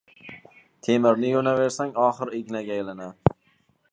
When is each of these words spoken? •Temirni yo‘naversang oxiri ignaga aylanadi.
•Temirni 0.85 1.33
yo‘naversang 1.33 1.93
oxiri 2.05 2.35
ignaga 2.45 2.75
aylanadi. 2.79 3.37